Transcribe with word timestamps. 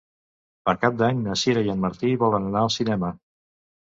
Per 0.69 0.73
Cap 0.85 0.95
d'Any 1.01 1.21
na 1.27 1.37
Sira 1.43 1.63
i 1.67 1.71
en 1.75 1.85
Martí 1.85 2.15
volen 2.25 2.49
anar 2.51 2.65
al 2.67 2.77
cinema. 2.81 3.13